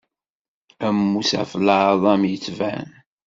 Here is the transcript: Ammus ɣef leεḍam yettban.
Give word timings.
Ammus 0.87 1.31
ɣef 1.39 1.51
leεḍam 1.65 2.21
yettban. 2.31 2.87